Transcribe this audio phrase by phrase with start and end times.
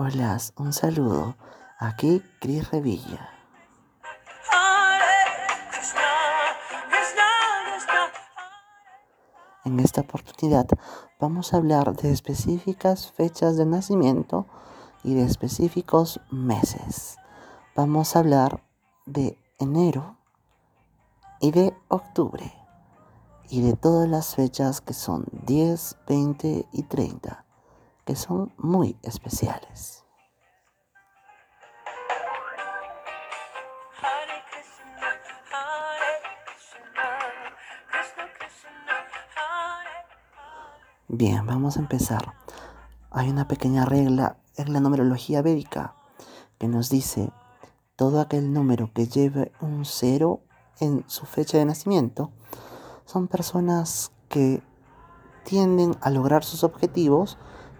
[0.00, 1.34] Hola, un saludo.
[1.76, 3.30] Aquí Cris Revilla.
[9.64, 10.68] En esta oportunidad
[11.18, 14.46] vamos a hablar de específicas fechas de nacimiento
[15.02, 17.16] y de específicos meses.
[17.74, 18.62] Vamos a hablar
[19.04, 20.16] de enero
[21.40, 22.54] y de octubre
[23.50, 27.47] y de todas las fechas que son 10, 20 y 30,
[28.08, 30.02] que son muy especiales.
[41.06, 42.32] Bien, vamos a empezar.
[43.10, 45.94] Hay una pequeña regla en la numerología védica
[46.56, 47.30] que nos dice
[47.94, 50.40] todo aquel número que lleve un cero
[50.80, 52.30] en su fecha de nacimiento
[53.04, 54.62] son personas que
[55.44, 57.36] tienden a lograr sus objetivos,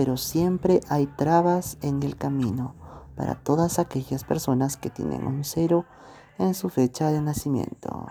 [0.00, 2.74] pero siempre hay trabas en el camino
[3.16, 5.84] para todas aquellas personas que tienen un cero
[6.38, 8.06] en su fecha de nacimiento.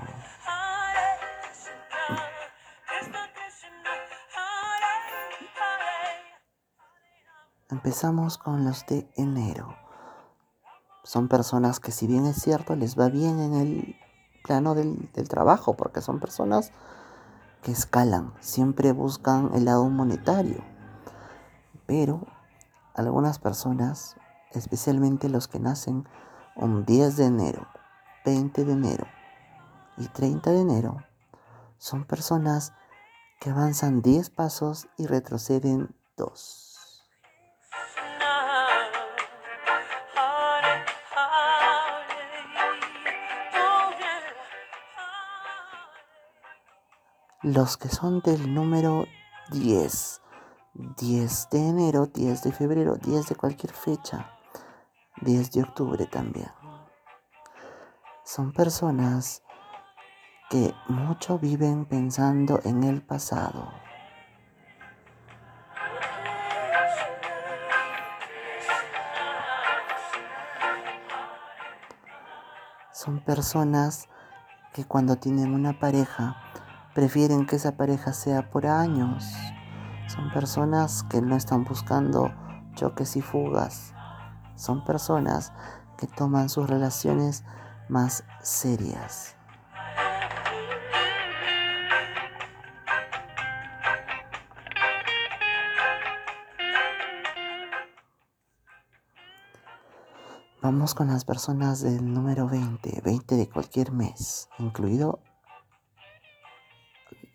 [7.72, 9.76] Empezamos con los de enero.
[11.04, 13.96] Son personas que si bien es cierto les va bien en el
[14.44, 16.72] plano del, trabajo, porque son personas
[17.64, 20.64] que escalan, siempre buscan el lado monetario.
[21.90, 22.22] Pero
[22.94, 24.16] algunas personas,
[24.52, 26.08] especialmente los que nacen
[26.56, 27.68] un 10 de enero,
[28.24, 29.08] 20 de enero
[29.98, 30.98] y 30 de enero,
[31.80, 32.74] son personas
[33.40, 37.08] que avanzan 10 pasos y retroceden 2.
[47.42, 49.06] Los que son del número
[49.50, 50.22] 10,
[50.74, 54.30] 10 de enero, 10 de febrero, 10 de cualquier fecha,
[55.22, 56.52] 10 de octubre también.
[58.24, 59.44] Son personas
[60.50, 63.72] que mucho viven pensando en el pasado.
[72.94, 74.10] Son personas
[74.74, 76.36] que cuando tienen una pareja
[76.94, 79.26] prefieren que esa pareja sea por años.
[80.20, 82.34] Son personas que no están buscando
[82.76, 83.94] choques y fugas.
[84.58, 85.54] Son personas
[85.98, 87.46] que toman sus relaciones
[87.88, 89.38] más serias.
[100.62, 105.22] Vamos con las personas del número 20, 20 de cualquier mes, incluido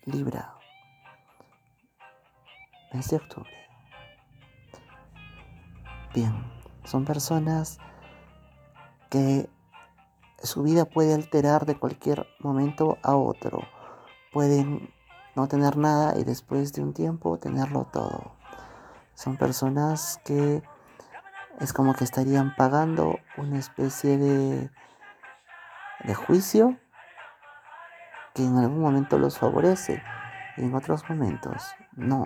[0.03, 0.55] Libra,
[3.01, 3.49] de octubre.
[6.13, 6.33] Bien,
[6.85, 7.77] son personas
[9.09, 9.49] que
[10.41, 13.59] su vida puede alterar de cualquier momento a otro.
[14.31, 14.93] Pueden
[15.35, 18.35] no tener nada y después de un tiempo tenerlo todo.
[19.13, 20.63] Son personas que
[21.59, 24.69] es como que estarían pagando una especie de,
[26.03, 26.77] de juicio
[28.33, 30.01] que en algún momento los favorece
[30.57, 32.25] y en otros momentos no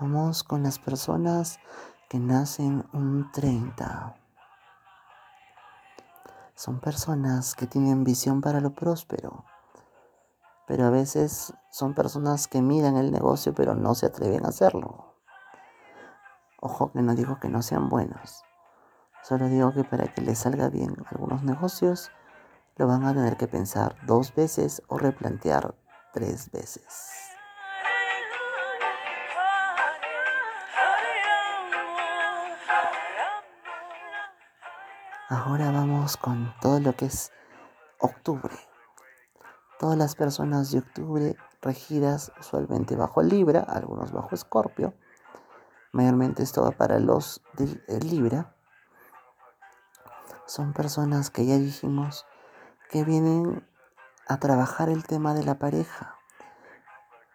[0.00, 1.60] Vamos con las personas
[2.08, 4.14] que nacen un 30.
[6.54, 9.44] Son personas que tienen visión para lo próspero,
[10.66, 15.14] pero a veces son personas que miran el negocio pero no se atreven a hacerlo.
[16.60, 18.42] Ojo que no digo que no sean buenos.
[19.22, 22.10] Solo digo que para que les salga bien algunos negocios,
[22.78, 25.74] lo van a tener que pensar dos veces o replantear
[26.12, 26.84] tres veces.
[35.28, 37.32] Ahora vamos con todo lo que es
[37.98, 38.54] octubre.
[39.78, 44.94] Todas las personas de octubre regidas usualmente bajo Libra, algunos bajo Escorpio,
[45.92, 48.54] mayormente esto va para los de Libra,
[50.46, 52.24] son personas que ya dijimos
[52.90, 53.66] que vienen
[54.26, 56.16] a trabajar el tema de la pareja,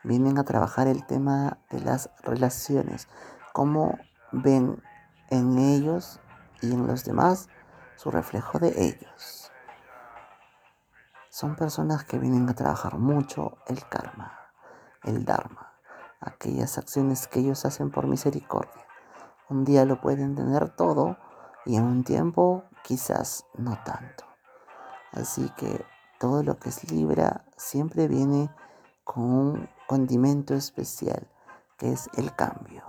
[0.04, 3.08] vienen a trabajar el tema de las relaciones,
[3.54, 3.98] cómo
[4.32, 4.82] ven
[5.30, 6.20] en ellos
[6.62, 7.50] y en los demás
[7.96, 9.52] su reflejo de ellos.
[11.30, 14.40] Son personas que vienen a trabajar mucho el karma,
[15.04, 15.74] el dharma
[16.24, 18.88] aquellas acciones que ellos hacen por misericordia.
[19.50, 21.18] Un día lo pueden tener todo
[21.66, 24.33] y en un tiempo quizás no tanto.
[25.14, 25.86] Así que
[26.20, 28.50] todo lo que es Libra siempre viene
[29.04, 31.28] con un condimento especial
[31.78, 32.84] que es el cambio.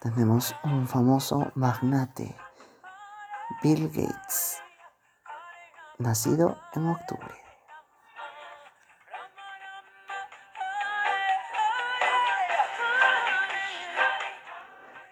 [0.00, 2.36] Tenemos un famoso magnate,
[3.62, 4.62] Bill Gates,
[5.98, 7.43] nacido en octubre.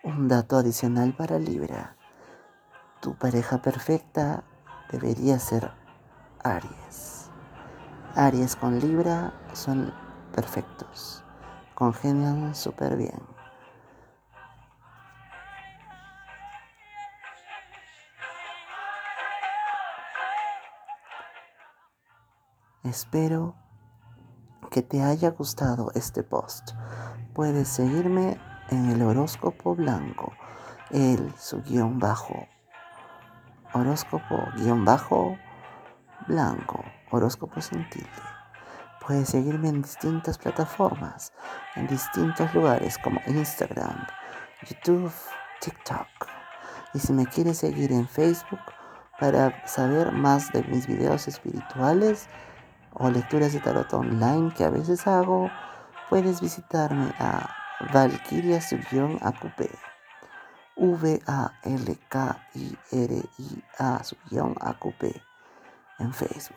[0.04, 1.96] Un dato adicional para Libra.
[3.00, 4.42] Tu pareja perfecta
[4.90, 5.70] debería ser
[6.42, 7.30] Aries.
[8.16, 9.94] Aries con Libra son
[10.34, 11.22] perfectos.
[11.76, 13.22] Congenian súper bien.
[22.82, 23.54] Espero
[24.72, 26.72] que te haya gustado este post.
[27.34, 30.32] Puedes seguirme en el horóscopo blanco,
[30.90, 32.46] el su guion bajo,
[33.72, 35.36] horóscopo guion bajo
[36.26, 37.86] blanco, horóscopo sin
[39.06, 41.32] Puedes seguirme en distintas plataformas,
[41.74, 44.06] en distintos lugares como Instagram,
[44.68, 45.12] YouTube,
[45.60, 46.06] TikTok.
[46.94, 48.60] Y si me quieres seguir en Facebook
[49.18, 52.28] para saber más de mis videos espirituales,
[52.94, 55.50] o lecturas de tarot online que a veces hago,
[56.08, 57.61] puedes visitarme a
[57.92, 58.60] Valkyria
[59.20, 59.60] AQP.
[60.76, 61.62] V-A-L-K-I-R-I-A
[64.60, 65.02] AQP
[65.98, 66.56] en Facebook.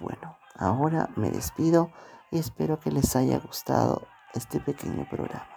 [0.00, 1.90] Bueno, ahora me despido
[2.30, 5.48] y espero que les haya gustado este pequeño programa.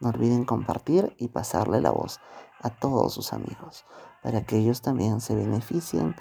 [0.00, 2.20] No olviden compartir y pasarle la voz
[2.62, 3.84] a todos sus amigos
[4.22, 6.16] para que ellos también se beneficien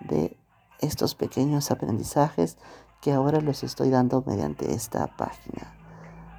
[0.00, 0.38] de
[0.80, 2.56] estos pequeños aprendizajes
[3.00, 5.74] que ahora los estoy dando mediante esta página.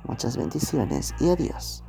[0.05, 1.83] Muchas bendiciones y adiós.